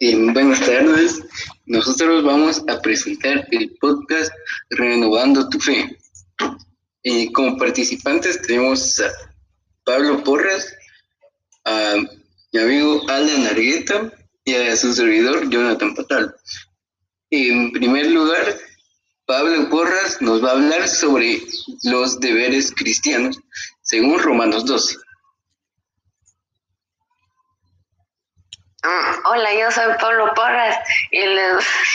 [0.00, 1.20] Buenas tardes.
[1.66, 4.32] Nosotros vamos a presentar el podcast
[4.70, 5.98] Renovando tu Fe.
[7.32, 9.10] Como participantes tenemos a
[9.84, 10.72] Pablo Porras,
[11.64, 11.96] a
[12.52, 14.12] mi amigo Alan Argueta
[14.44, 16.32] y a su servidor Jonathan Patal.
[17.30, 18.56] En primer lugar,
[19.26, 21.42] Pablo Porras nos va a hablar sobre
[21.82, 23.36] los deberes cristianos
[23.82, 24.96] según Romanos 12.
[29.24, 30.78] Hola, yo soy Pablo Porras
[31.10, 31.66] y les,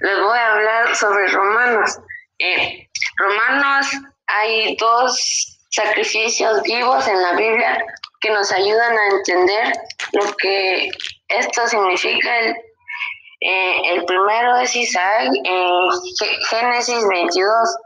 [0.00, 1.98] les voy a hablar sobre Romanos.
[2.38, 3.86] Eh, Romanos
[4.26, 7.84] hay dos sacrificios vivos en la Biblia
[8.20, 9.72] que nos ayudan a entender
[10.12, 10.90] lo que
[11.28, 12.38] esto significa.
[12.40, 12.54] El,
[13.40, 15.90] eh, primero es Isaac en
[16.48, 17.76] Génesis 22.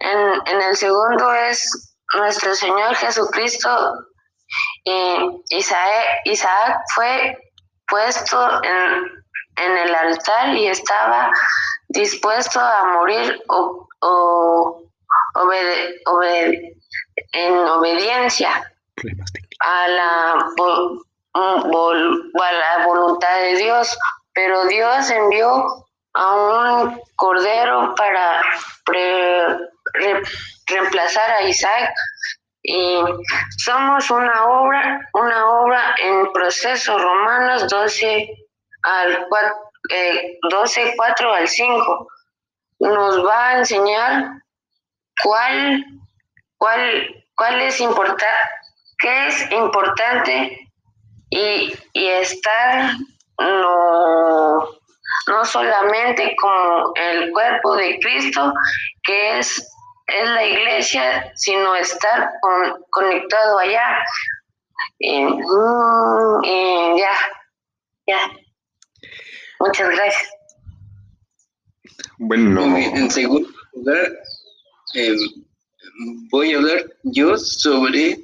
[0.00, 0.18] En,
[0.54, 4.09] en el segundo es nuestro Señor Jesucristo.
[4.84, 5.18] Eh,
[5.50, 7.36] Isaac, Isaac fue
[7.86, 9.24] puesto en,
[9.56, 11.30] en, el altar y estaba
[11.88, 14.82] dispuesto a morir o, o
[15.34, 16.00] obede,
[17.32, 18.72] en obediencia
[19.60, 20.32] a la,
[21.34, 23.98] a la voluntad de Dios,
[24.32, 28.42] pero Dios envió a un cordero para
[30.66, 31.92] reemplazar a Isaac
[32.62, 33.02] y
[33.58, 38.28] somos una obra, una obra en proceso, Romanos 12
[38.82, 39.54] al 4,
[39.90, 42.08] eh, 12, 4 al 5,
[42.80, 44.42] nos va a enseñar
[45.22, 45.84] cuál,
[46.58, 48.26] cuál, cuál es importante,
[48.98, 50.70] qué es importante
[51.30, 52.92] y, y estar
[53.38, 54.58] no,
[55.26, 58.52] no solamente como el cuerpo de Cristo,
[59.02, 59.66] que es,
[60.10, 62.30] es la iglesia, sino estar
[62.90, 64.04] conectado allá.
[64.98, 65.20] Y,
[66.98, 67.16] ya,
[68.06, 68.30] ya.
[69.60, 70.30] Muchas gracias.
[72.18, 74.12] Bueno, en segundo lugar,
[74.94, 75.16] eh,
[76.30, 78.18] voy a hablar yo sobre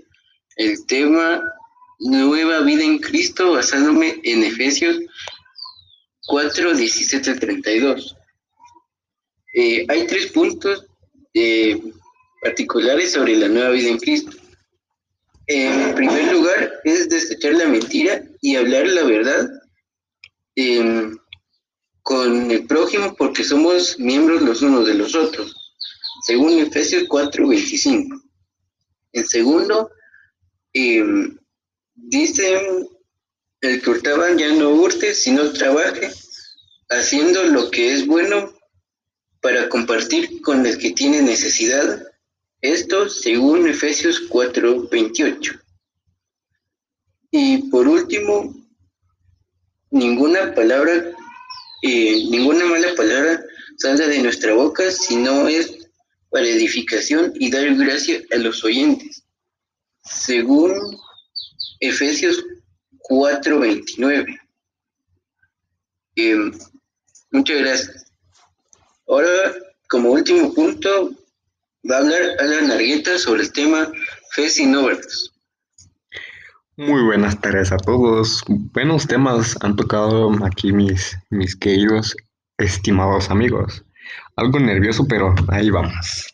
[0.57, 1.43] el tema
[1.99, 4.99] Nueva vida en Cristo basándome en Efesios
[6.27, 8.17] 4, 17, 32.
[9.89, 10.87] hay tres puntos
[11.37, 11.81] eh,
[12.43, 14.37] particulares sobre la nueva vida en Cristo.
[15.47, 19.49] En primer lugar, es desechar la mentira y hablar la verdad
[20.57, 21.17] em,
[22.03, 25.55] con el prójimo porque somos miembros los unos de los otros,
[26.27, 28.21] según Efesios 4, 25.
[29.13, 29.91] En segundo,
[30.73, 31.05] eh,
[31.97, 32.89] Dicen,
[33.63, 36.13] el que hurtaban ya no hurte, sino trabaje,
[36.91, 38.53] haciendo lo que es bueno
[39.47, 42.03] para compartir con el que tiene necesidad.
[42.61, 45.53] Esto según Efesios 4:28.
[47.31, 48.53] Y por último,
[49.93, 50.95] ninguna palabra,
[51.83, 53.41] eh, ninguna mala palabra
[53.79, 55.91] salga de nuestra boca, sino es
[56.29, 59.23] para edificación y dar gracia a los oyentes.
[60.03, 60.73] Según
[61.79, 62.45] Efesios
[62.99, 64.41] 4:29.
[66.17, 66.51] Eh,
[67.31, 68.07] muchas gracias.
[69.09, 69.55] Ahora,
[69.89, 71.13] como último punto,
[71.89, 73.89] va a hablar Alan Argueta sobre el tema
[74.33, 75.33] fe sin obras.
[76.77, 78.43] Muy buenas tardes a todos.
[78.49, 82.17] Buenos temas han tocado aquí mis, mis queridos,
[82.59, 83.85] estimados amigos.
[84.37, 86.33] Algo nervioso, pero ahí vamos.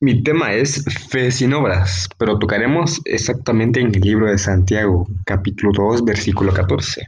[0.00, 5.72] Mi tema es fe sin obras, pero tocaremos exactamente en el libro de Santiago, capítulo
[5.74, 7.06] 2, versículo 14.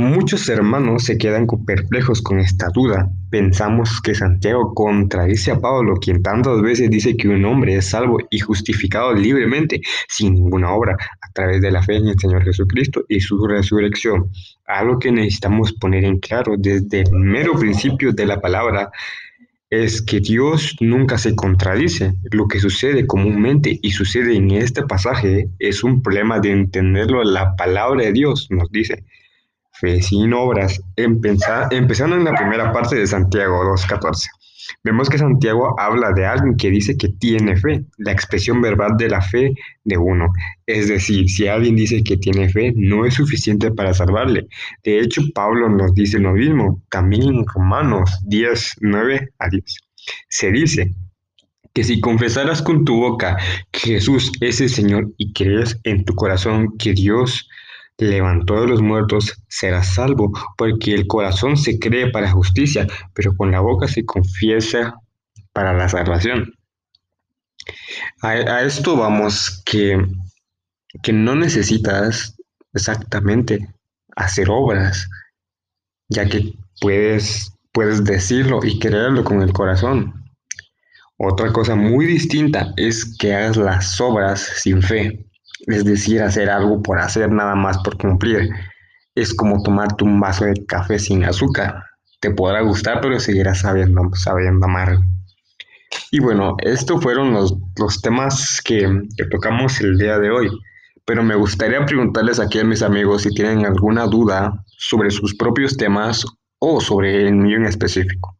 [0.00, 3.10] Muchos hermanos se quedan perplejos con esta duda.
[3.28, 8.16] Pensamos que Santiago contradice a Pablo, quien tantas veces dice que un hombre es salvo
[8.30, 13.04] y justificado libremente, sin ninguna obra, a través de la fe en el Señor Jesucristo
[13.10, 14.30] y su resurrección.
[14.66, 18.90] Algo que necesitamos poner en claro desde el mero principio de la palabra
[19.68, 22.14] es que Dios nunca se contradice.
[22.30, 27.22] Lo que sucede comúnmente y sucede en este pasaje es un problema de entenderlo.
[27.22, 29.04] La palabra de Dios nos dice,
[29.72, 34.26] fe sin obras, empezando en la primera parte de Santiago 2.14.
[34.84, 39.08] Vemos que Santiago habla de alguien que dice que tiene fe, la expresión verbal de
[39.08, 40.28] la fe de uno.
[40.66, 44.46] Es decir, si alguien dice que tiene fe, no es suficiente para salvarle.
[44.84, 49.64] De hecho, Pablo nos dice lo mismo, también en Romanos 10, 9 a 10.
[50.28, 50.94] Se dice
[51.72, 53.36] que si confesaras con tu boca
[53.70, 57.48] que Jesús es el Señor y crees en tu corazón que Dios
[58.06, 63.50] levantó de los muertos, serás salvo, porque el corazón se cree para justicia, pero con
[63.50, 64.94] la boca se confiesa
[65.52, 66.54] para la salvación.
[68.22, 69.98] A, esto vamos que
[71.02, 72.36] que no necesitas
[72.72, 73.68] exactamente
[74.16, 75.08] hacer obras,
[76.08, 80.24] ya que puedes, puedes decirlo y creerlo con el corazón.
[81.16, 85.26] Otra cosa muy distinta es que hagas las obras sin fe,
[85.66, 88.50] es decir, hacer algo por hacer nada más por cumplir.
[89.14, 91.82] Es como tomarte un vaso de café sin azúcar.
[92.20, 95.02] Te podrá gustar, pero seguirás sabiendo, sabiendo amargo.
[96.10, 100.50] Y bueno, estos fueron los, los temas que, que tocamos el día de hoy.
[101.04, 105.76] Pero me gustaría preguntarles aquí a mis amigos si tienen alguna duda sobre sus propios
[105.76, 106.24] temas
[106.58, 108.39] o sobre el mío en específico.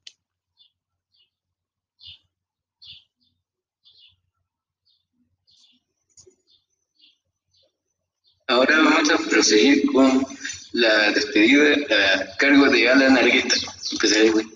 [9.01, 10.27] Ahora vamos a proseguir con
[10.73, 13.55] la despedida a cargo de Alan Argueta.
[13.93, 14.47] Empezaré, güey.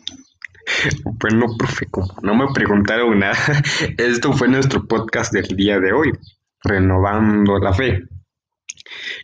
[1.04, 3.36] Bueno, profe, como no me preguntaron nada,
[3.98, 6.12] esto fue nuestro podcast del día de hoy,
[6.62, 8.02] renovando la fe.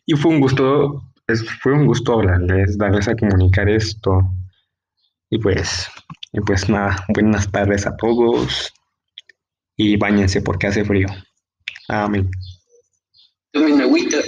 [0.07, 1.03] Y fue un gusto,
[1.63, 4.23] fue un gusto hablarles, darles a comunicar esto.
[5.29, 5.87] Y pues,
[6.33, 8.73] y pues nada, buenas tardes a todos
[9.77, 11.09] y bañense porque hace frío.
[11.89, 12.31] Amén.
[13.53, 14.19] Tomen agüita.